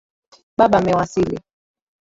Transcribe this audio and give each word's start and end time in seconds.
Baba 0.57 0.77
amewasili. 0.77 1.39